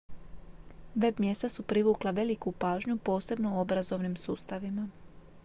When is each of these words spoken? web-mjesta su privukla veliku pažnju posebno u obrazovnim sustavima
web-mjesta 0.95 1.47
su 1.49 1.61
privukla 1.63 2.11
veliku 2.11 2.51
pažnju 2.51 2.97
posebno 2.97 3.55
u 3.57 3.61
obrazovnim 3.61 4.15
sustavima 4.17 4.89